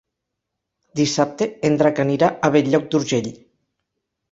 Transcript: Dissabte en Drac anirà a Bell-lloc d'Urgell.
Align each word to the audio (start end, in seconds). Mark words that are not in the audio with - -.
Dissabte 0.99 1.47
en 1.69 1.77
Drac 1.83 2.03
anirà 2.05 2.33
a 2.33 2.53
Bell-lloc 2.57 2.91
d'Urgell. 2.95 3.33